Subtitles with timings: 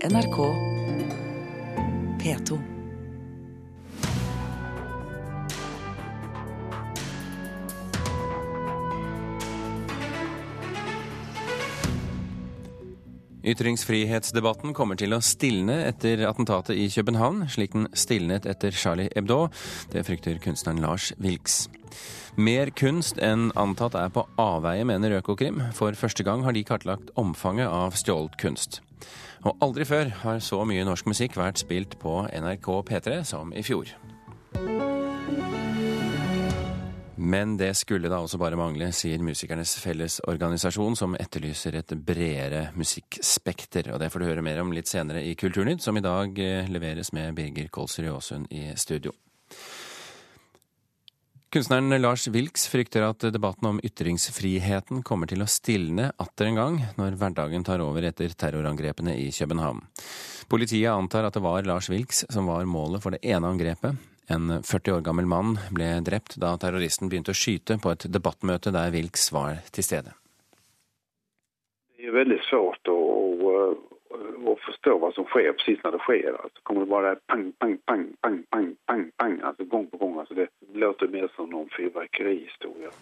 [0.00, 0.54] NRK
[2.18, 2.77] P2.
[13.48, 19.46] Ytringsfrihetsdebatten kommer til å stilne etter attentatet i København, slik den stilnet etter Charlie Hebdo.
[19.92, 21.62] Det frykter kunstneren Lars Wilks.
[22.36, 25.62] Mer kunst enn antatt er på avveie, mener Økokrim.
[25.74, 28.82] For første gang har de kartlagt omfanget av stjålet kunst.
[29.46, 33.64] Og aldri før har så mye norsk musikk vært spilt på NRK P3 som i
[33.64, 33.94] fjor.
[37.18, 43.90] Men det skulle da også bare mangle, sier Musikernes Fellesorganisasjon, som etterlyser et bredere musikkspekter.
[43.94, 46.70] Og det får du høre mer om litt senere i Kulturnytt, som i dag eh,
[46.70, 49.14] leveres med Birger Kolsrud Aasund i studio.
[51.48, 56.76] Kunstneren Lars Wilks frykter at debatten om ytringsfriheten kommer til å stilne atter en gang
[56.98, 59.80] når hverdagen tar over etter terrorangrepene i København.
[60.52, 63.96] Politiet antar at det var Lars Wilks som var målet for det ene angrepet.
[64.30, 68.72] En 40 år gammel mann ble drept da terroristen begynte å skyte på et debattmøte
[68.74, 70.12] der Wilks var til stede.
[71.96, 73.54] Det er veldig svårt å, å,
[74.52, 76.36] å forstå hva som skjer precis når det skjer.
[76.36, 80.18] Altså, kommer det bare pang, pang, pang, pang, pang, pang, pang, altså gang på gang.
[80.20, 82.92] Altså, det låter mer som noen fyrverkerihistorie.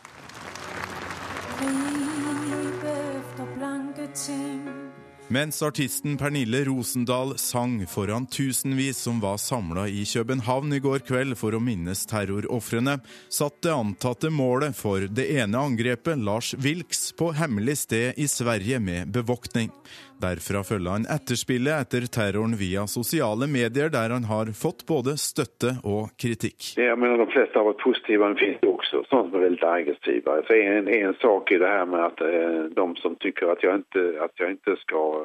[5.29, 11.35] Mens artisten Pernille Rosendal sang foran tusenvis som var samla i København i går kveld
[11.41, 17.33] for å minnes terrorofrene, satt det antatte målet for det ene angrepet, Lars Wilks, på
[17.35, 19.75] hemmelig sted i Sverige med bevoktning.
[20.23, 25.75] Derfra følger han etterspillet etter terroren via sosiale medier, der han har fått både støtte
[25.85, 26.71] og kritikk.
[26.79, 29.69] Jeg mener De fleste har vært positive, men det finnes også sånne som er veldig
[29.73, 30.39] aggressive.
[30.47, 34.41] Så en, en sak i det her med at eh, de som syns at at
[34.41, 35.16] jeg ikke skal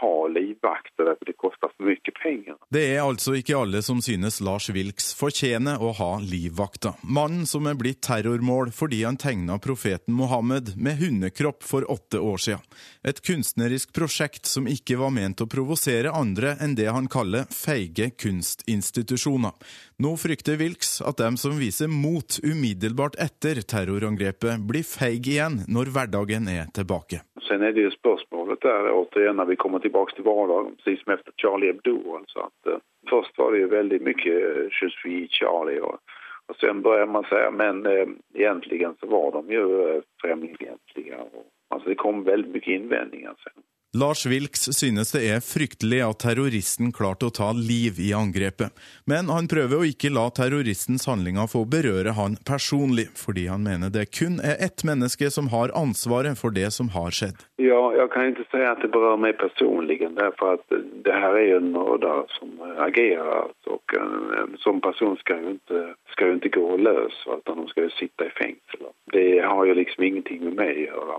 [0.00, 2.56] ha livvakter, det koster for mye penger.
[2.72, 6.96] Det er altså ikke alle som synes Lars Wilks fortjener å ha livvakter.
[7.02, 12.42] Mannen som er blitt terrormål fordi han tegna profeten Mohammed med hundekropp for åtte år
[12.42, 12.76] siden.
[13.06, 18.10] Et kunstnerisk prosjekt som ikke var ment å provosere andre enn det han kaller feige
[18.18, 19.54] kunstinstitusjoner.
[20.04, 25.92] Nå frykter Wilks at dem som viser mot umiddelbart etter terrorangrepet, blir feige igjen når
[25.94, 27.22] hverdagen er tilbake.
[27.48, 31.14] Sen er det jo spørsmålet der, återigen, når vi kommer tilbake til hverdagen, precis som
[31.16, 31.96] etter Charlie Hebdo.
[32.18, 34.36] Altså at, uh, først var det jo veldig mye
[34.68, 35.80] uh, Charlie.
[35.80, 35.96] og
[36.48, 41.16] och sen börjar man säga, men eh, egentligen så var de ju eh, främlingsfientliga.
[41.68, 43.62] Alltså det kom väldigt mycket invändningar sen.
[44.00, 48.74] Lars Wilks synes det er fryktelig at terroristen klarte å ta liv i angrepet,
[49.08, 53.94] men han prøver å ikke la terroristens handlinger få berøre han personlig, fordi han mener
[53.94, 57.40] det kun er ett menneske som har ansvaret for det som har skjedd.
[57.62, 60.02] Ja, jeg kan ikke si at det berører meg personlig,
[60.42, 62.52] for det her er en morder som
[62.84, 67.88] agerer, og en sånn person skal jo ikke, skal jo ikke gå løs, de skal
[67.88, 68.90] jo sitte i fengsel.
[69.16, 71.18] Det har jo liksom ingenting med meg å gjøre.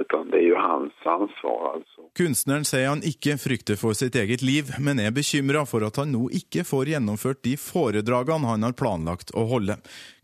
[0.00, 2.06] Utan det er jo hans ansvar, altså.
[2.16, 6.14] Kunstneren sier han ikke frykter for sitt eget liv, men er bekymra for at han
[6.14, 9.76] nå ikke får gjennomført de foredragene han har planlagt å holde.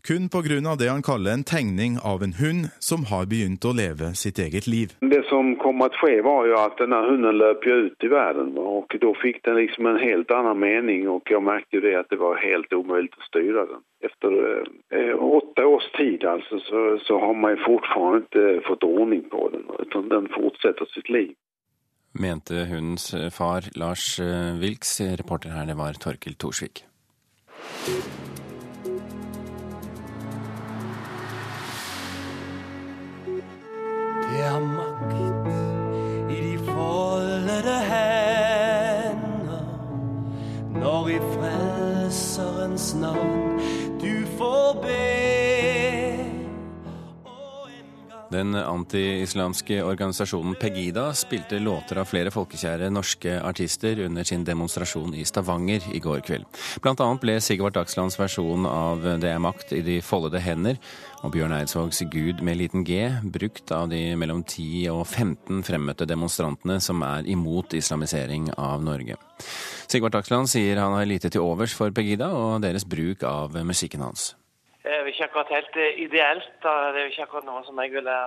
[0.06, 0.76] Kun pga.
[0.78, 4.66] det han kaller en tegning av en hund som har begynt å leve sitt eget
[4.66, 4.94] liv.
[5.00, 8.54] Det som kom til å skje, var jo at denne hunden løp ut i verden.
[8.58, 12.08] og Da fikk den liksom en helt annen mening, og jeg merket jo det at
[12.10, 13.82] det var helt umulig å styre den.
[14.06, 14.32] Etter
[14.94, 19.66] eh, åtte års tid altså, så, så har man fortsatt ikke fått ordning på den.
[19.82, 21.34] utan Den fortsetter sitt liv
[22.18, 25.00] mente hundens far Lars eh, Wilks.
[25.00, 26.84] Reporter her, det var Torkel Thorsvik.
[34.38, 35.48] Det er makt
[36.30, 39.64] i de foldede hender
[40.74, 43.58] når i Frelserens navn
[44.00, 45.07] du får be.
[48.28, 55.24] Den anti-islamske organisasjonen Pegida spilte låter av flere folkekjære norske artister under sin demonstrasjon i
[55.24, 56.44] Stavanger i går kveld.
[56.84, 60.76] Blant annet ble Sigvart Dagslands versjon av Det er makt i de foldede hender
[61.22, 66.06] og Bjørn Eidsvågs Gud med liten g brukt av de mellom 10 og 15 fremmøtte
[66.08, 69.16] demonstrantene som er imot islamisering av Norge.
[69.88, 74.04] Sigvart Dagsland sier han har lite til overs for Pegida og deres bruk av musikken
[74.04, 74.34] hans
[74.92, 76.50] er jo ikke akkurat helt eh, ideelt.
[76.62, 76.74] Da.
[76.92, 78.18] Det er jo ikke akkurat noe som jeg ville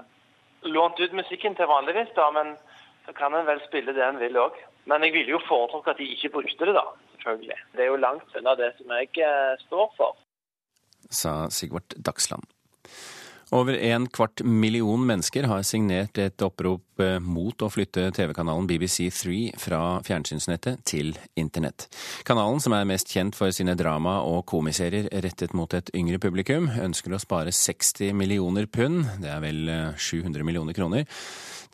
[0.70, 2.54] lånt ut musikken til vanligvis, da, men
[3.06, 4.58] så kan en vel spille det en vil òg.
[4.90, 6.86] Men jeg ville jo foretrukket at de ikke brukte det, da.
[7.16, 7.58] Selvfølgelig.
[7.78, 10.18] Det er jo langt unna det som jeg eh, står for.
[11.10, 12.46] Sa Sigvart Dagsland.
[13.52, 19.58] Over en kvart million mennesker har signert et opprop eh, mot å flytte TV-kanalen BBC3
[19.60, 21.90] fra fjernsynsnettet til internett.
[22.28, 26.70] Kanalen, som er mest kjent for sine drama- og komiserier rettet mot et yngre publikum,
[26.80, 29.62] ønsker å spare 60 millioner pund, det er vel
[30.00, 31.04] 700 eh, millioner kroner.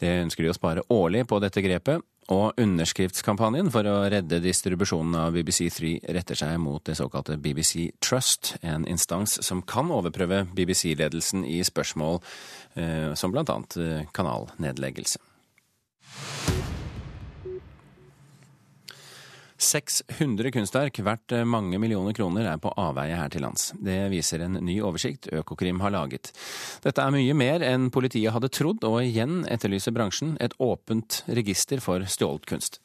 [0.01, 2.01] Det ønsker de å spare årlig på dette grepet,
[2.33, 8.55] og underskriftskampanjen for å redde distribusjonen av BBC3 retter seg mot det såkalte BBC Trust,
[8.61, 12.19] en instans som kan overprøve BBC-ledelsen i spørsmål
[12.75, 15.23] eh, som annet eh, kanalnedleggelse.
[19.57, 23.71] 600 kunstverk verdt mange millioner kroner er på avveie her til lands.
[23.73, 26.31] Det viser en ny oversikt Økokrim har laget.
[26.85, 31.81] Dette er mye mer enn politiet hadde trodd, og igjen etterlyser bransjen et åpent register
[31.83, 32.81] for stjålet kunst.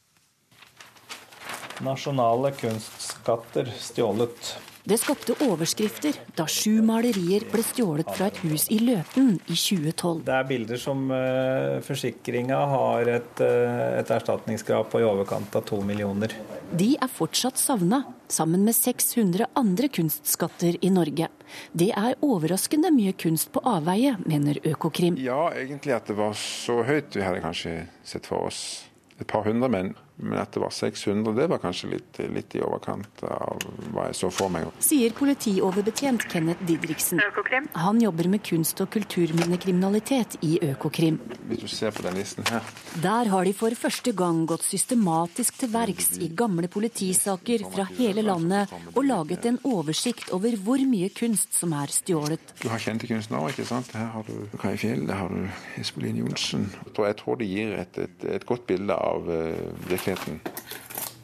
[1.83, 4.55] Nasjonale kunstskatter stjålet.
[4.82, 10.25] Det skapte overskrifter da sju malerier ble stjålet fra et hus i Løten i 2012.
[10.26, 15.62] Det er bilder som uh, forsikringa har et, uh, et, erstatningskrav på i overkant av
[15.70, 16.34] to millioner.
[16.75, 21.31] De er fortsatt savna, sammen med 600 andre kunstskatter i Norge.
[21.70, 25.14] Det er overraskende mye kunst på avveie, mener Økokrim.
[25.23, 28.64] Ja, egentlig at det var så høyt vi hadde kanskje sett for oss.
[29.20, 32.62] Et par hundre, men men at det var 600, det var kanskje litt, litt, i
[32.62, 33.62] overkant av
[33.93, 34.69] hva jeg så for meg.
[34.85, 37.23] Sier politioverbetjent Kenneth Didriksen.
[37.25, 37.69] Økokrim.
[37.81, 41.19] Han jobber med kunst- og kulturminnekriminalitet i Økokrim.
[41.49, 42.67] Hvis du ser på den listen her.
[43.03, 48.25] Der har de for første gang gått systematisk til verks i gamle politisaker fra hele
[48.26, 52.55] landet og laget en oversikt over hvor mye kunst som er stjålet.
[52.62, 53.91] Du har kjente kunstnere, ikke sant.
[53.97, 56.69] Her har du Kai Fjell, der har du Espelin Johnsen.
[56.93, 59.73] Jeg tror det gir et, et, et godt bilde av uh,
[60.03, 60.41] virkeligheten.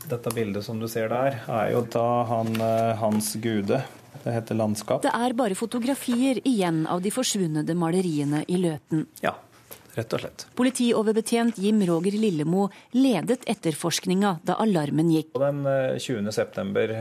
[0.08, 3.82] Dette bildet som du ser der, er jo da han, eh, Hans Gude.
[4.24, 5.02] Det heter 'Landskap'.
[5.02, 9.06] Det er bare fotografier igjen av de forsvunne maleriene i Løten.
[9.20, 9.34] Ja,
[9.98, 10.46] rett og slett.
[10.58, 15.34] Politioverbetjent Jim Roger Lillemo ledet etterforskninga da alarmen gikk.
[15.38, 15.64] Den
[15.98, 16.32] 20.
[16.34, 16.94] september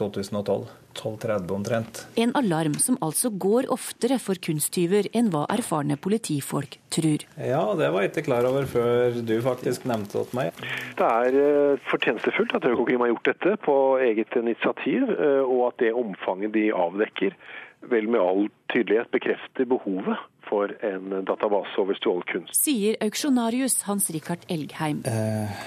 [0.00, 0.80] 2012.
[0.94, 2.08] 12.30 omtrent.
[2.14, 7.24] En alarm som altså går oftere for kunsttyver enn hva erfarne politifolk tror.
[7.38, 10.62] Ja, det var jeg ikke klar over før du faktisk nevnte det til meg.
[10.98, 15.82] Det er eh, fortjenestefullt at Økokrim har gjort dette på eget initiativ, eh, og at
[15.84, 17.36] det omfanget de avdekker,
[17.80, 20.18] vel med all tydelighet bekrefter behovet
[20.48, 22.56] for en database over stjålet kunst.
[22.56, 25.04] Sier auksjonarius Hans Rikard Elgheim.
[25.06, 25.62] Eh,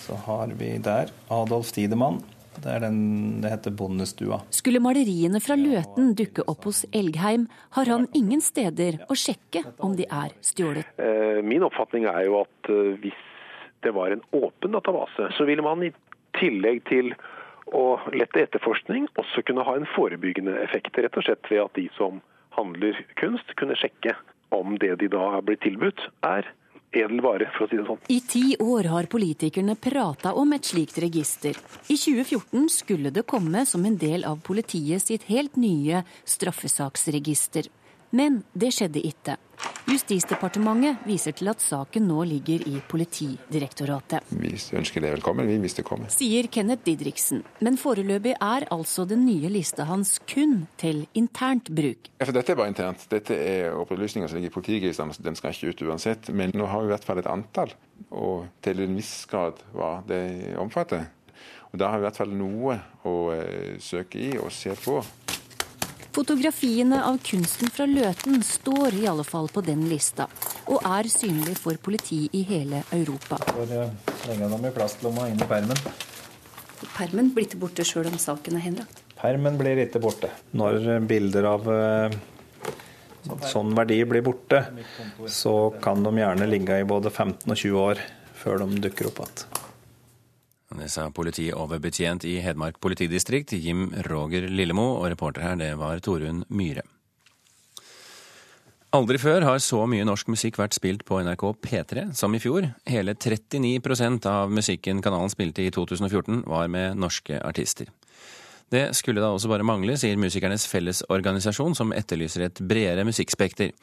[0.00, 2.20] så har vi der Adolf Tidemann.
[2.60, 4.40] Det er den det heter Bondestua.
[4.52, 9.94] Skulle maleriene fra Løten dukke opp hos Elgheim, har han ingen steder å sjekke om
[9.96, 10.88] de er stjålet.
[11.00, 13.26] Eh, min oppfatning er jo at eh, hvis
[13.86, 15.92] det var en åpen database, så ville man i
[16.36, 17.14] tillegg til
[17.76, 20.98] å lett etterforskning også kunne ha en forebyggende effekt.
[20.98, 22.20] Rett og slett ved at de som
[22.56, 24.16] handler kunst, kunne sjekke
[24.54, 26.48] om det de da er blitt tilbudt, er
[26.90, 28.00] edel vare, for å si det sånn.
[28.10, 31.54] I ti år har politikerne prata om et slikt register.
[31.86, 37.70] I 2014 skulle det komme som en del av politiet sitt helt nye straffesaksregister.
[38.10, 39.36] Men det skjedde ikke.
[39.90, 44.28] Justisdepartementet viser til at saken nå ligger i Politidirektoratet.
[44.30, 46.10] Vi ønsker det velkommen, vi, hvis det kommer.
[46.14, 47.42] Sier Kenneth Didriksen.
[47.64, 52.10] Men foreløpig er altså den nye lista hans kun til internt bruk.
[52.20, 53.06] Ja, for dette er bare internt.
[53.10, 55.22] Dette er opplysninger som ligger i politiregisteret.
[55.26, 56.30] Den skal ikke ut uansett.
[56.34, 57.74] Men nå har vi i hvert fall et antall,
[58.10, 60.22] og til en viss grad hva det
[60.60, 61.08] omfatter.
[61.70, 65.00] Og Da har vi i hvert fall noe å uh, søke i og se på.
[66.10, 70.26] Fotografiene av kunsten fra Løten står i alle fall på den lista,
[70.66, 73.38] og er synlig for politi i hele Europa.
[73.54, 73.86] Uh,
[74.26, 75.78] legge dem i plastlomma inn i permen.
[76.96, 79.04] Permen blir ikke borte sjøl om saken er henlagt?
[79.20, 80.32] Permen blir ikke borte.
[80.50, 82.18] Når bilder av uh,
[83.46, 84.64] sånn verdi blir borte,
[85.30, 88.06] så kan de gjerne ligge i både 15 og 20 år
[88.40, 89.59] før de dukker opp igjen.
[90.78, 96.44] Det sa politioverbetjent i Hedmark politidistrikt, Jim Roger Lillemo, og reporter her, det var Torunn
[96.48, 96.84] Myhre.
[98.94, 102.72] Aldri før har så mye norsk musikk vært spilt på NRK P3 som i fjor.
[102.90, 107.86] Hele 39% av musikken kanalen spilte i 2014 var med norske artister.
[108.70, 113.74] Det skulle da også bare mangle, sier Musikernes Fellesorganisasjon, som etterlyser et bredere musikkspekter.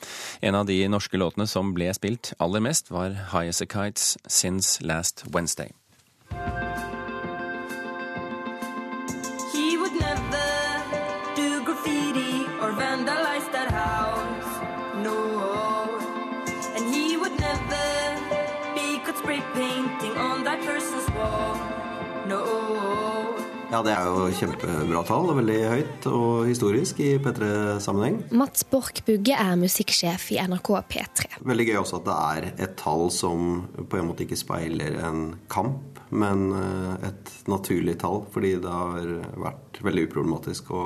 [0.44, 4.16] En av de norske låtene som ble spilt aller mest, var High As A Kites
[4.28, 5.72] Since Last Wednesday.
[23.68, 25.26] Ja, det er jo kjempebra tall.
[25.36, 28.22] Veldig høyt og historisk i P3-sammenheng.
[28.40, 31.28] Mats Borch Bugge er musikksjef i NRK P3.
[31.44, 35.34] Veldig gøy også at det er et tall som på en måte ikke speiler en
[35.52, 38.24] kamp, men eh, et naturlig tall.
[38.32, 40.86] Fordi det har vært veldig uproblematisk å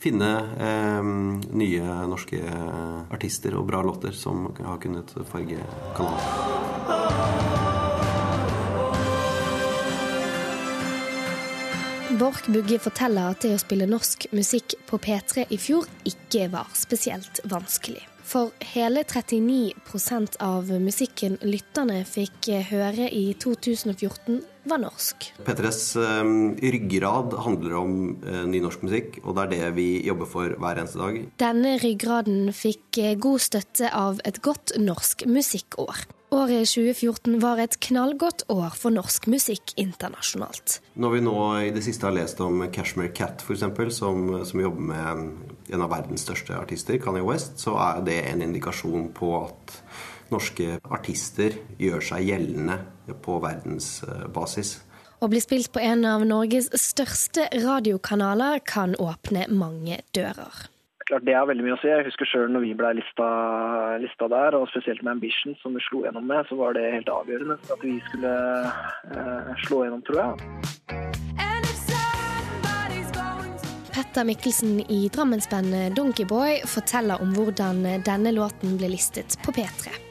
[0.00, 1.12] finne eh,
[1.52, 2.40] nye norske
[3.12, 5.68] artister og bra låter som har kunnet farge
[6.00, 7.19] kanalen.
[12.20, 16.68] Borch Bugge forteller at det å spille norsk musikk på P3 i fjor ikke var
[16.76, 18.02] spesielt vanskelig.
[18.28, 24.36] For hele 39% av musikken lytterne fikk høre i 2014,
[24.68, 25.30] var norsk.
[25.48, 26.20] P3s uh,
[26.60, 30.84] ryggrad handler om uh, ny norsk musikk, og det er det vi jobber for hver
[30.84, 31.22] eneste dag.
[31.40, 36.04] Denne ryggraden fikk god støtte av et godt norsk musikkår.
[36.30, 40.76] Året 2014 var et knallgodt år for norsk musikk internasjonalt.
[40.94, 44.86] Når vi nå i det siste har lest om Cashmere Cat, f.eks., som, som jobber
[44.92, 49.74] med en av verdens største artister, Kanye West, så er det en indikasjon på at
[50.30, 52.78] norske artister gjør seg gjeldende
[53.26, 54.76] på verdensbasis.
[55.20, 60.68] Å bli spilt på en av Norges største radiokanaler kan åpne mange dører
[61.10, 61.90] klart Det har veldig mye å si.
[61.90, 63.28] Jeg husker sjøl når vi ble lista,
[64.02, 67.10] lista, der, og spesielt med Ambition, som vi slo gjennom med, så var det helt
[67.10, 68.34] avgjørende for at vi skulle
[69.14, 70.32] eh, slå gjennom, tror jeg.
[73.90, 80.09] Petter Mikkelsen i Drammensbandet Donkeyboy forteller om hvordan denne låten ble listet på P3.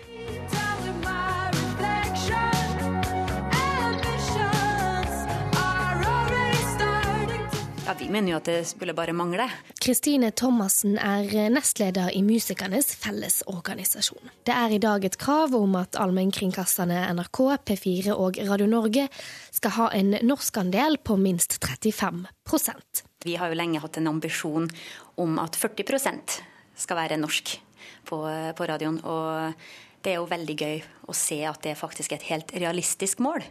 [7.90, 9.48] Ja, Vi mener jo at det skulle bare mangle.
[9.82, 14.30] Kristine Thomassen er nestleder i Musikernes Fellesorganisasjon.
[14.46, 19.08] Det er i dag et krav om at allmennkringkasterne NRK, P4 og Radio Norge
[19.50, 24.70] skal ha en norskandel på minst 35% Vi har jo lenge hatt en ambisjon
[25.18, 26.40] om at 40%
[26.78, 27.58] skal være norsk
[28.06, 28.22] på,
[28.54, 29.02] på radioen.
[29.02, 29.66] og
[30.06, 33.42] det er jo veldig gøy å se at det faktisk er et helt realistisk mål.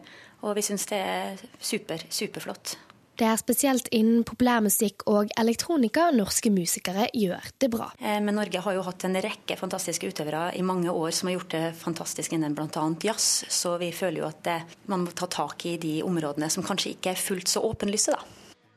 [0.47, 2.79] Og vi syns det er super, superflott.
[3.19, 7.89] Det er spesielt innen populærmusikk og elektronika norske musikere gjør det bra.
[7.99, 11.35] Eh, men Norge har jo hatt en rekke fantastiske utøvere i mange år som har
[11.35, 12.85] gjort det fantastisk innen bl.a.
[13.03, 16.63] jazz, så vi føler jo at det, man må ta tak i de områdene som
[16.63, 18.23] kanskje ikke er fullt så åpenlyse, da.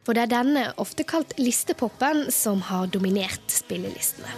[0.02, 4.34] For det er denne, ofte kalt listepopen, som har dominert spillelistene.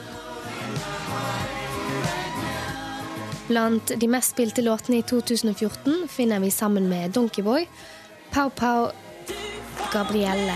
[3.48, 7.70] Blant de mest spilte låtene i 2014 finner vi sammen med Donkeyboy,
[8.36, 8.92] Pow Pow,
[9.92, 10.56] Gabrielle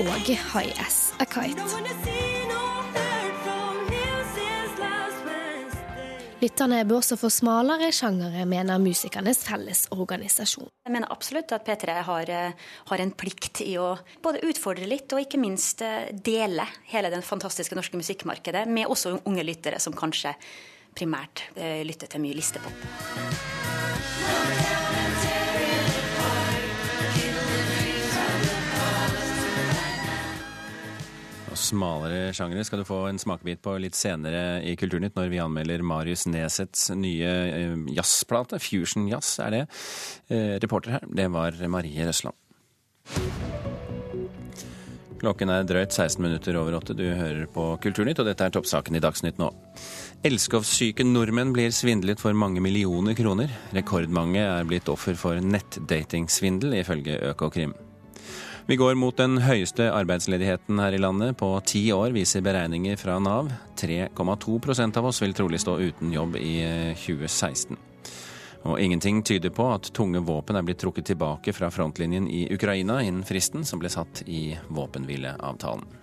[0.00, 1.64] og High As A Kite.
[6.42, 10.72] Lytterne bør også få smalere sjangere, mener Musikernes Fellesorganisasjon.
[10.86, 12.32] Jeg mener absolutt at P3 har,
[12.88, 13.92] har, en plikt i å
[14.24, 19.20] både utfordre litt og ikke minst eh, dele hele den fantastiske norske musikkmarkedet med også
[19.22, 20.34] unge lyttere som kanskje
[20.98, 22.90] primært eh, lytter til mye listepop.
[31.62, 35.84] Smalere sjangere skal du få en smakebit på litt senere i Kulturnytt, når vi anmelder
[35.86, 38.60] Marius Nesets nye eh, jazzplate.
[38.62, 39.64] Fusion Jazz er det.
[40.28, 42.38] Eh, reporter her, det var Marie Røsland.
[45.22, 46.96] Klokken er drøyt 16 minutter over åtte.
[46.98, 49.52] Du hører på Kulturnytt, og dette er toppsaken i Dagsnytt nå.
[50.26, 53.54] Elskovssyke nordmenn blir svindlet for mange millioner kroner.
[53.76, 57.76] Rekordmange er blitt offer for nettdatingsvindel, ifølge Økokrim.
[58.66, 63.16] Vi går mot den høyeste arbeidsledigheten her i landet på ti år, viser beregninger fra
[63.18, 63.50] Nav.
[63.76, 66.52] 3,2% av oss vil trolig stå uten jobb i
[66.94, 67.74] 2016.
[67.74, 67.88] Eh,
[68.62, 73.00] Og ingenting tyder på at tunge våpen er blitt trukket tilbake fra frontlinjen i Ukraina
[73.02, 76.01] innen fristen som ble satt i våpenhvileavtalen.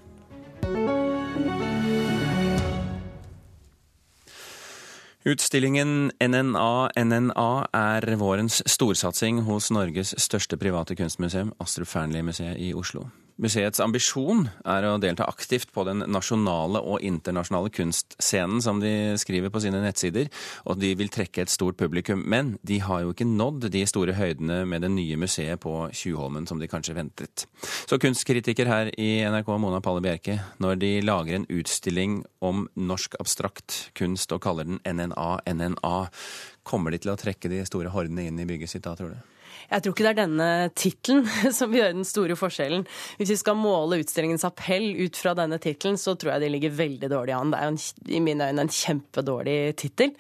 [5.30, 13.04] Utstillingen NNA NNA er vårens storsatsing hos Norges største private kunstmuseum, Astrup Fearnley-museet i Oslo.
[13.40, 19.52] Museets ambisjon er å delta aktivt på den nasjonale og internasjonale kunstscenen, som de skriver
[19.54, 20.28] på sine nettsider,
[20.68, 22.26] og de vil trekke et stort publikum.
[22.28, 26.50] Men de har jo ikke nådd de store høydene med det nye museet på Tjuvholmen
[26.50, 27.46] som de kanskje ventet.
[27.88, 33.16] Så kunstkritiker her i NRK, Mona Palle Bjerke, når de lager en utstilling om norsk
[33.24, 35.98] abstrakt kunst og kaller den NNA NNA,
[36.70, 39.39] Kommer de til å trekke de store hordene inn i bygget sitt da, tror du?
[39.70, 41.28] Jeg tror ikke det er denne tittelen
[41.60, 42.86] som gjør den store forskjellen.
[43.20, 46.76] Hvis vi skal måle utstillingens appell ut fra denne tittelen, så tror jeg de ligger
[46.78, 47.54] veldig dårlig an.
[47.54, 47.82] Det er jo en,
[48.20, 50.14] i mine øyne en kjempedårlig tittel.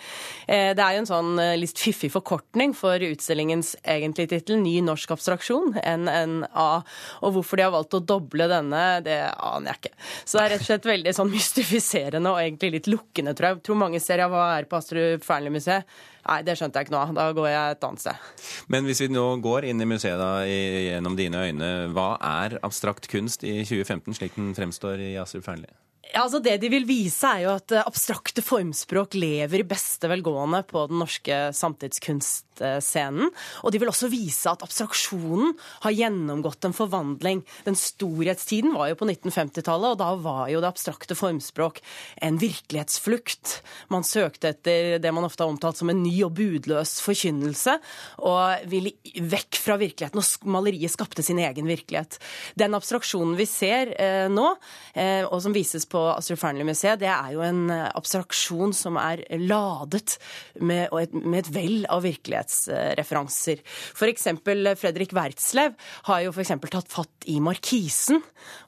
[0.47, 4.79] Eh, det er jo en sånn eh, litt fiffig forkortning for utstillingens egentlige tittel, Ny
[4.83, 6.69] norsk abstraksjon, NNA.
[7.23, 9.95] Og hvorfor de har valgt å doble denne, det aner jeg ikke.
[10.25, 13.59] Så det er rett og slett veldig sånn mystifiserende og egentlig litt lukkende, tror jeg.
[13.59, 15.99] Jeg tror mange ser ja, hva er på Astrup Fearnley-museet?
[16.27, 17.03] Nei, det skjønte jeg ikke nå.
[17.17, 18.31] Da går jeg et annet sted.
[18.71, 23.09] Men hvis vi nå går inn i museet da, gjennom dine øyne, hva er abstrakt
[23.11, 25.71] kunst i 2015, slik den fremstår i Astrup Fearnley?
[26.09, 30.63] Ja, altså Det de vil vise, er jo at abstrakte formspråk lever i beste velgående
[30.65, 32.49] på den norske samtidskunst
[32.83, 33.29] scenen.
[33.63, 35.53] Og de vil også vise at abstraksjonen
[35.85, 37.43] har gjennomgått en forvandling.
[37.65, 41.81] Den storhetstiden var jo på 1950-tallet, og da var jo det abstrakte formspråk
[42.25, 43.59] en virkelighetsflukt.
[43.93, 47.77] Man søkte etter det man ofte har omtalt som en ny og budløs forkynnelse,
[48.27, 52.19] og ville vekk fra virkeligheten, og maleriet skapte sin egen virkelighet.
[52.59, 54.51] Den abstraksjonen vi ser eh, nå,
[54.95, 60.17] eh, og som vises på Astrup Fearnley-museet, det er jo en abstraksjon som er ladet
[60.59, 63.61] med, med et vell av virkelighet virkelighetsreferanser.
[63.95, 64.27] F.eks.
[64.79, 65.75] Fredrik Wertslev
[66.09, 66.53] har jo f.eks.
[66.69, 68.21] tatt fatt i markisen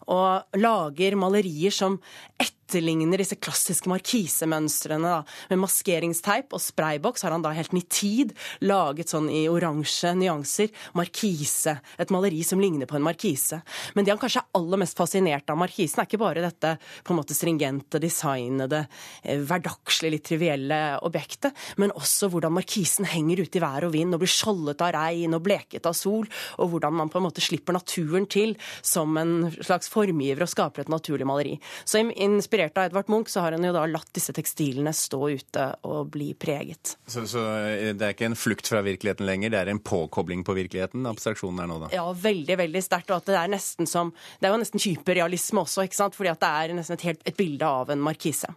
[0.10, 2.00] og lager malerier som
[2.42, 5.18] etterligner disse klassiske markisemønstrene.
[5.52, 8.32] Med maskeringsteip og sprayboks har han da helt nitid
[8.64, 11.78] laget sånn i oransje nyanser markise.
[12.02, 13.62] Et maleri som ligner på en markise.
[13.96, 17.14] Men det han kanskje er aller mest fascinert av markisen, er ikke bare dette på
[17.14, 18.86] en måte stringente, designede,
[19.24, 24.16] eh, hverdagslige, litt trivielle objektet, men også hvordan markisen henger ute i vær og vind
[24.16, 26.28] og blir skjoldet av regn og bleket av sol,
[26.58, 30.86] og hvordan man på en måte slipper naturen til som en slags formgiver og skaper
[30.86, 31.56] et naturlig maleri.
[31.86, 35.68] Så inspirert av Edvard Munch så har han jo da latt disse tekstilene stå ute
[35.88, 36.96] og bli preget.
[37.06, 40.46] Så, så eh, det er ikke en flukt fra virkeligheten lenger, det er en påkobling
[40.48, 41.92] på virkeligheten abstraksjonen er nå, da?
[41.96, 43.12] Ja, veldig, veldig sterkt.
[43.12, 46.18] Og at det er nesten som Det er jo nesten kyperrealisme også, ikke sant?
[46.18, 48.50] Fordi at det er nesten et, helt, et bilde av en markise.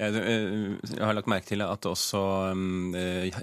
[0.00, 0.16] Eh,
[0.88, 2.20] jeg har lagt merke til at også
[2.52, 2.94] um,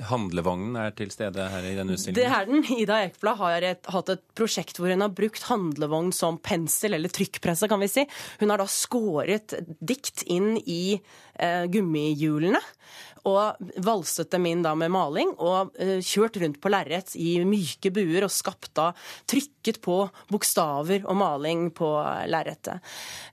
[0.10, 2.20] handlevognen er til stede her i denne utstillingen.
[2.20, 2.66] Det er den.
[2.80, 7.14] Ida Ekblad har et, hatt et prosjekt hvor hun har brukt handlevogn som pensel, eller
[7.14, 8.06] trykkpresse, kan vi si.
[8.42, 12.62] Hun har da skåret dikt inn i eh, gummihjulene
[13.28, 17.92] og valset dem inn da med maling og uh, kjørt rundt på lerret i myke
[17.94, 18.92] buer og skapt da
[19.30, 21.90] trykket på bokstaver og maling på
[22.30, 22.84] lerretet.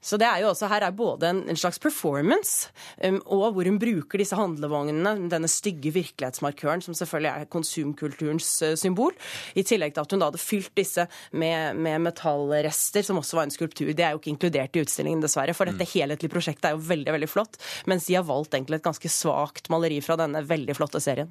[0.01, 2.71] Så det er jo også her er både en, en slags performance
[3.03, 8.73] um, og hvor hun bruker disse handlevognene, denne stygge virkelighetsmarkøren som selvfølgelig er konsumkulturens uh,
[8.79, 9.15] symbol,
[9.57, 13.47] i tillegg til at hun da hadde fylt disse med, med, metallrester, som også var
[13.47, 13.91] en skulptur.
[13.95, 15.93] Det er jo ikke inkludert i utstillingen, dessverre, for dette mm.
[15.93, 19.71] helhetlige prosjektet er jo veldig, veldig flott, mens de har valgt egentlig et ganske svakt
[19.77, 21.29] maleri fra denne veldig flotte serien.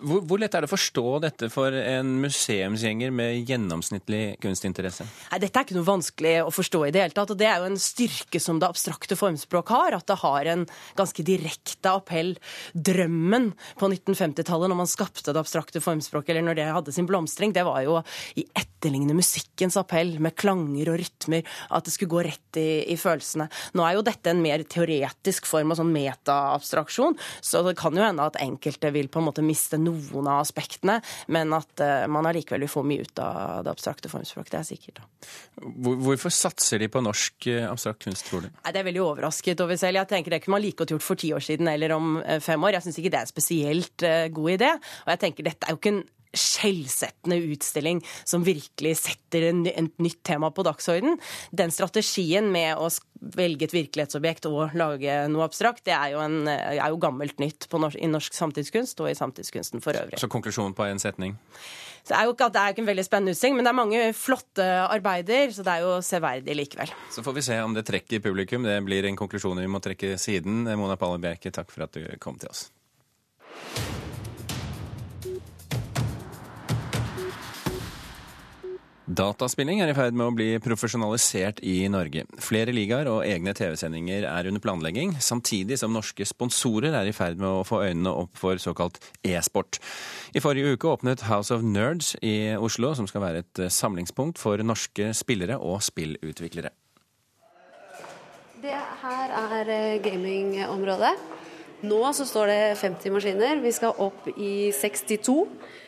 [0.00, 5.06] Hvor, hvor, lett er det å forstå dette for en museumsgjenger med gjennomsnittlig kunstinteresse?
[5.32, 7.34] Nei, Dette er ikke noe vanskelig å forstå i det hele tatt.
[7.34, 9.98] og Det er jo en styrke som det abstrakte formspråk har.
[9.98, 10.66] At det har en
[10.98, 12.34] ganske direkte appell.
[12.72, 17.54] Drømmen på 1950-tallet, når man skapte det abstrakte formspråket, eller når det hadde sin blomstring,
[17.54, 17.98] det var jo
[18.38, 21.46] i etterligne musikkens appell, med klanger og rytmer.
[21.72, 23.48] At det skulle gå rett i, i følelsene.
[23.78, 28.04] Nå er jo dette en mer teoretisk form av sånn metaabstraksjon, så det kan jo
[28.04, 30.98] hende at enkelte vil på en måte miste noen av aspektene,
[31.32, 34.52] men at uh, man allikevel vil få mye ut av det abstrakte formspråket.
[34.52, 35.02] Det er sikkert.
[36.04, 38.50] Hvorfor satser de på norsk uh, abstrakt kunst, tror du?
[38.52, 40.02] Nei, det er veldig overrasket over selv.
[40.02, 42.38] Jeg tenker Det kunne man like godt gjort for ti år siden eller om uh,
[42.44, 42.76] fem år.
[42.76, 44.74] Jeg syns ikke det er en spesielt god idé.
[45.06, 49.90] Og jeg tenker dette er jo ikke en skjellsettende utstilling som virkelig setter en, en
[50.02, 51.18] nytt tema på dagsorden.
[51.52, 52.88] Den strategien med å
[53.22, 57.68] velge et virkelighetsobjekt og lage noe abstrakt, det er jo, en, er jo gammelt nytt
[57.70, 60.18] norsk, i norsk samtidskunst og i samtidskunsten for øvrig.
[60.20, 61.38] Så konklusjonen på en setning?
[62.02, 64.02] det er jo ikke, det er ikke en veldig spennende utstilling, men det er mange
[64.18, 66.94] flotte arbeider, så det er jo severdig likevel.
[67.14, 68.66] Så får vi se om det trekker publikum.
[68.66, 70.64] Det blir en konklusjon vi må trekke siden.
[70.78, 72.66] Mona Palle Bjerke, takk for at du kom til oss.
[79.12, 82.22] Dataspilling er i ferd med å bli profesjonalisert i Norge.
[82.40, 87.40] Flere ligaer og egne TV-sendinger er under planlegging, samtidig som norske sponsorer er i ferd
[87.42, 89.80] med å få øynene opp for såkalt e-sport.
[90.32, 94.62] I forrige uke åpnet House of Nerds i Oslo, som skal være et samlingspunkt for
[94.64, 96.72] norske spillere og spillutviklere.
[98.62, 101.16] Det her er gamingområdet.
[101.82, 103.58] Nå så står det 50 maskiner.
[103.58, 105.34] Vi skal opp i 62.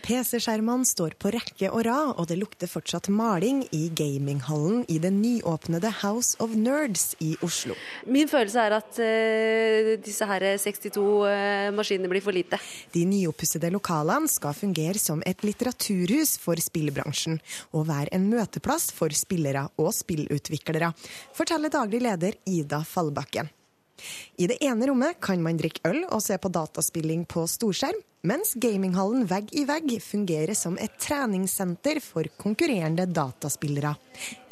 [0.02, 5.12] PC-skjermene står på rekke og rad, og det lukter fortsatt maling i gaminghallen i det
[5.14, 7.78] nyåpnede House of Nerds i Oslo.
[8.10, 12.58] Min følelse er at uh, disse her 62 uh, maskinene blir for lite.
[12.92, 17.38] De nyoppussede lokalene skal fungere som et litteraturhus for spillbransjen,
[17.70, 20.90] og være en møteplass for spillere og spillutviklere,
[21.38, 23.54] forteller daglig leder Ida Fallbakken.
[24.40, 28.54] I det ene rommet kan man drikke øl og se på dataspilling på storskjerm, mens
[28.60, 33.94] gaminghallen vegg i vegg fungerer som et treningssenter for konkurrerende dataspillere.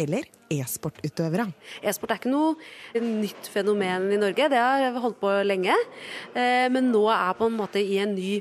[0.00, 1.48] Eller e-sportutøvere.
[1.80, 5.76] E-sport er ikke noe nytt fenomen i Norge, det har holdt på lenge.
[6.36, 8.36] Eh, men nå er på en måte i en ny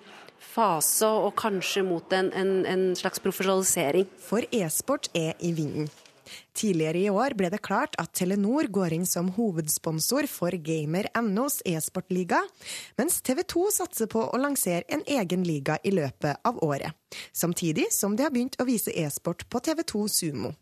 [0.51, 4.09] fase, og kanskje mot en, en, en slags profesjonalisering.
[4.21, 5.87] For e-sport er i vinden.
[6.57, 12.41] Tidligere i år ble det klart at Telenor går inn som hovedsponsor for Gamer.nos e-sportliga,
[12.99, 16.93] mens TV 2 satser på å lansere en egen liga i løpet av året.
[17.33, 20.55] Samtidig som de har begynt å vise e-sport på TV 2 Sumo.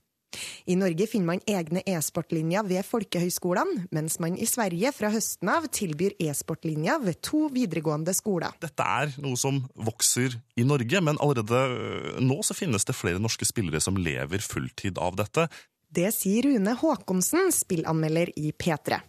[0.70, 5.66] I Norge finner man egne e-sportlinjer ved folkehøyskolene, mens man i Sverige fra høsten av
[5.74, 8.54] tilbyr e-sportlinjer ved to videregående skoler.
[8.62, 13.22] Dette er noe som vokser i Norge, men allerede øh, nå så finnes det flere
[13.22, 15.50] norske spillere som lever fulltid av dette.
[15.90, 19.00] Det sier Rune Håkonsen, spillanmelder i P3.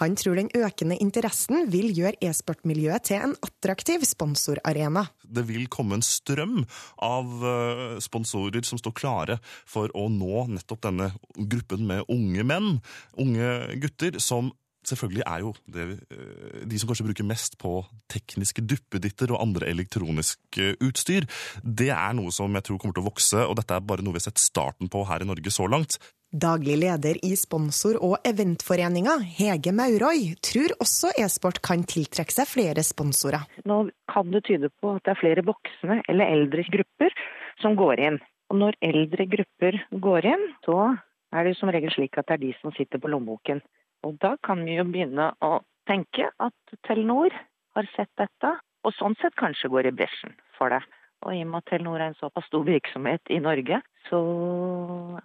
[0.00, 5.06] Han tror den økende interessen vil gjøre e-sportmiljøet til en attraktiv sponsorarena.
[5.24, 6.62] Det vil komme en strøm
[7.04, 12.72] av eh, sponsorer som står klare for å nå nettopp denne gruppen med unge menn,
[13.20, 14.50] unge gutter, som
[14.88, 17.74] selvfølgelig er jo det, eh, de som kanskje bruker mest på
[18.10, 21.28] tekniske duppeditter og andre elektronisk utstyr.
[21.62, 24.16] Det er noe som jeg tror kommer til å vokse, og dette er bare noe
[24.16, 26.00] vi har sett starten på her i Norge så langt.
[26.30, 32.84] Daglig leder i sponsor- og eventforeninga, Hege Maurøy, tror også e-sport kan tiltrekke seg flere
[32.86, 33.48] sponsorer.
[33.66, 37.16] Nå kan det tyde på at det er flere voksne eller eldre grupper
[37.58, 38.20] som går inn.
[38.46, 40.78] Og når eldre grupper går inn, så
[41.34, 43.58] er det som regel slik at det er de som sitter på lommeboken.
[44.06, 45.52] Og da kan vi jo begynne å
[45.90, 47.34] tenke at Telenor
[47.74, 48.54] har sett dette,
[48.86, 50.84] og sånn sett kanskje går i bresjen for det.
[51.26, 54.20] Og i og med at Telenor er en såpass stor virksomhet i Norge, så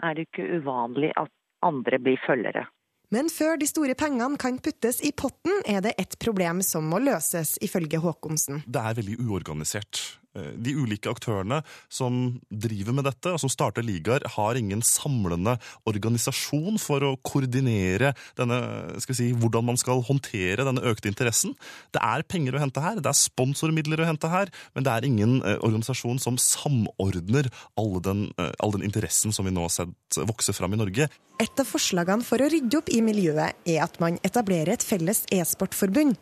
[0.03, 1.31] er det ikke uvanlig at
[1.65, 2.65] andre blir følgere.
[3.13, 6.99] Men før de store pengene kan puttes i potten, er det et problem som må
[6.99, 8.63] løses, ifølge Håkonsen.
[8.65, 10.01] Det er veldig uorganisert.
[10.35, 15.55] Eh, de ulike aktørene som driver med dette, og som starter ligaer, har ingen samlende
[15.87, 18.59] organisasjon for å koordinere denne,
[19.05, 21.55] si, hvordan man skal håndtere denne økte interessen.
[21.95, 25.07] Det er penger å hente her, det er sponsormidler å hente her, men det er
[25.07, 27.47] ingen eh, organisasjon som samordner
[27.79, 31.09] all den, eh, all den interessen som vi nå har sett vokse fram i Norge.
[31.39, 35.25] Et av forslagene for å rydde opp i miljøet er at man etablerer et felles
[35.35, 36.15] e-sportforbund.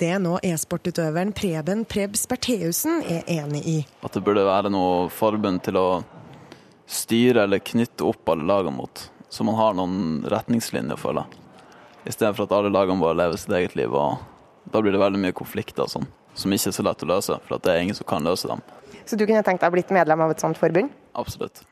[0.00, 3.78] Det er nå e-sportutøveren Preben Prebz Bertheussen er enig i.
[4.04, 5.88] At det burde være noe forbund til å
[6.90, 9.04] styre eller knytte opp alle lagene mot.
[9.30, 11.26] Så man har noen retningslinjer for det.
[12.08, 13.92] Istedenfor at alle lagene bare lever sitt eget liv.
[13.94, 14.18] og
[14.72, 17.36] Da blir det veldig mye konflikter og sånn, som ikke er så lett å løse.
[17.46, 18.64] For det er ingen som kan løse dem.
[19.04, 20.90] Så du kunne tenkt deg å blitt medlem av et sånt forbund?
[21.18, 21.62] Absolutt.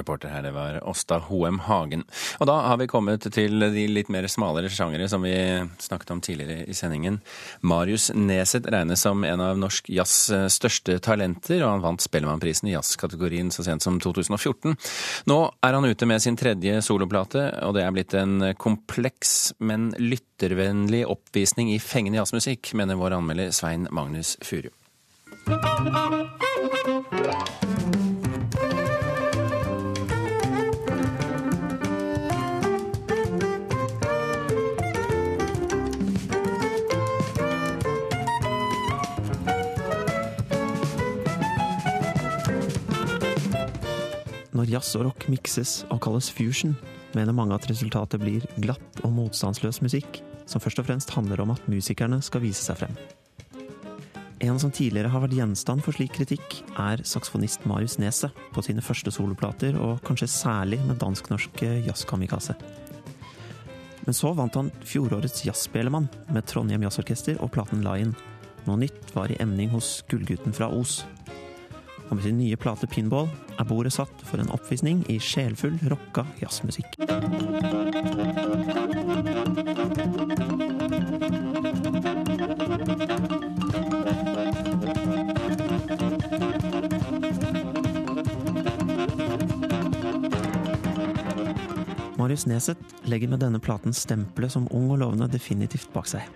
[0.00, 2.04] Reporter her, det var Åsta Hoem Hagen.
[2.40, 5.34] Og da har vi kommet til de litt mer smalere sjangere som vi
[5.82, 7.20] snakket om tidligere i sendingen.
[7.60, 12.76] Marius Neset regnes som en av norsk jazz største talenter, og han vant Spellemannprisen i
[12.76, 14.76] jazzkategorien så sent som 2014.
[15.30, 19.90] Nå er han ute med sin tredje soloplate, og det er blitt en kompleks, men
[19.98, 24.70] lyttervennlig oppvisning i fengende jazzmusikk, mener vår anmelder Svein Magnus Furu.
[44.72, 46.74] Jazz og rock mikses og kalles fusion,
[47.16, 51.52] mener mange at resultatet blir glatt og motstandsløs musikk, som først og fremst handler om
[51.54, 52.96] at musikerne skal vise seg frem.
[54.42, 58.82] En som tidligere har vært gjenstand for slik kritikk, er saksofonist Marius Neset på sine
[58.82, 62.56] første soloplater, og kanskje særlig med dansk-norske jazzkamikaze.
[64.02, 68.16] Men så vant han fjorårets Jazzspelemann med Trondheim Jazzorkester og platen Lion.
[68.66, 71.04] Noe nytt var i emning hos Gullgutten fra Os,
[72.16, 76.98] med sin nye plate Pinball er bordet satt for en oppvisning i sjelfull rocka jazzmusikk.
[92.22, 96.28] Marius Neseth legger med denne platen stempelet som ung og lovende definitivt bak seg.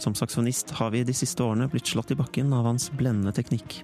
[0.00, 3.82] Som saksofonist har vi de siste årene blitt slått i bakken av hans blendende teknikk.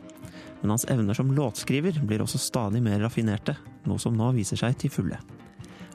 [0.63, 4.79] Men hans evner som låtskriver blir også stadig mer raffinerte, noe som nå viser seg
[4.81, 5.21] til fulle.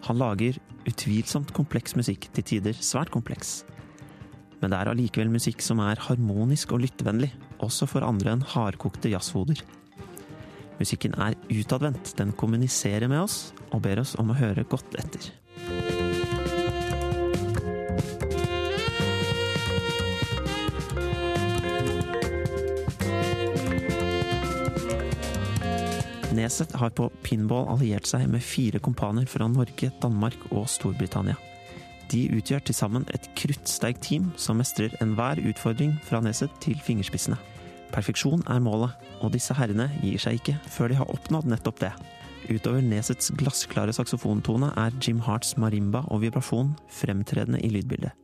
[0.08, 0.58] Han lager
[0.90, 3.62] utvilsomt kompleks musikk, til tider svært kompleks.
[4.62, 9.12] Men det er allikevel musikk som er harmonisk og lyttevennlig, også for andre enn hardkokte
[9.14, 9.62] jazzhoder.
[10.82, 15.30] Musikken er utadvendt, den kommuniserer med oss og ber oss om å høre godt etter.
[26.32, 31.36] Neset har på pinball alliert seg med fire kompaner fra Norge, Danmark og Storbritannia.
[32.12, 37.40] De utgjør til sammen et kruttsterkt team som mestrer enhver utfordring fra Neset til fingerspissene.
[37.92, 41.92] Perfeksjon er målet, og disse herrene gir seg ikke før de har oppnådd nettopp det.
[42.52, 48.16] Utover Nesets glassklare saksofontone er Jim Harts marimba og vibrasjon fremtredende i lydbildet.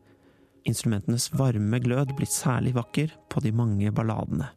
[0.68, 4.52] Instrumentenes varme glød blir særlig vakker på de mange balladene.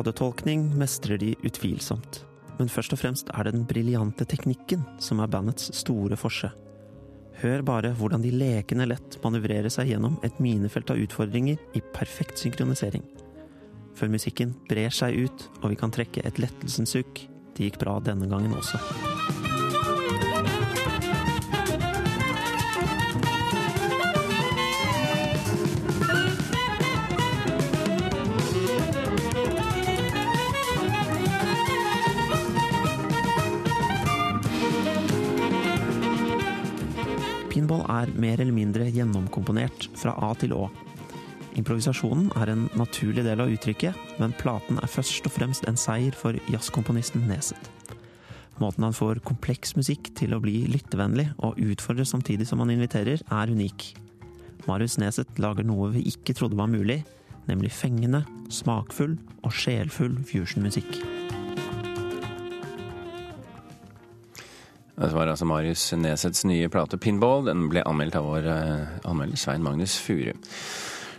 [0.00, 2.22] Balladetolkning mestrer de utvilsomt,
[2.56, 6.48] men først og fremst er det den briljante teknikken som er bandets store forse.
[7.42, 12.40] Hør bare hvordan de lekende lett manøvrerer seg gjennom et minefelt av utfordringer i perfekt
[12.40, 13.04] synkronisering.
[13.92, 17.26] Før musikken brer seg ut og vi kan trekke et lettelsens sukk.
[17.52, 18.80] Det gikk bra denne gangen også.
[38.20, 40.68] Mer eller mindre gjennomkomponert fra A til Å.
[41.58, 46.14] Improvisasjonen er en naturlig del av uttrykket, men platen er først og fremst en seier
[46.16, 47.70] for jazzkomponisten Neset.
[48.60, 53.24] Måten han får kompleks musikk til å bli lyttevennlig og utfordre samtidig som han inviterer,
[53.24, 53.94] er unik.
[54.68, 57.00] Marius Neset lager noe vi ikke trodde var mulig,
[57.48, 61.00] nemlig fengende, smakfull og sjelfull fusionmusikk.
[65.00, 67.46] Det var altså Marius Nesets nye plate 'Pinball'.
[67.46, 70.34] Den ble anmeldt av vår eh, anmelder Svein Magnus Furu.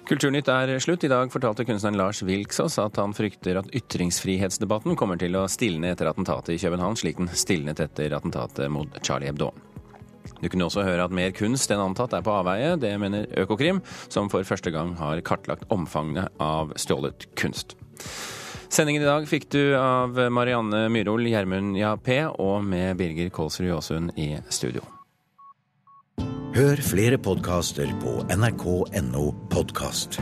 [0.06, 1.06] Kulturnytt er slutt.
[1.08, 5.94] I dag fortalte kunstneren Lars Vilksås at han frykter at ytringsfrihetsdebatten kommer til å stilne
[5.96, 9.50] etter attentatet i København, slik den stilnet etter attentatet mot Charlie Hebdo.
[10.41, 12.76] Du kunne også høre at mer kunst enn antatt er på avveie.
[12.82, 13.82] Det mener Økokrim,
[14.13, 17.78] som for første gang har kartlagt omfanget av stjålet kunst.
[18.72, 24.14] Sendingen i dag fikk du av Marianne Myrhol, Gjermund Jappé og med Birger Kålsrud Jåsund
[24.16, 24.86] i studio.
[26.56, 30.22] Hør flere podkaster på nrk.no podkast.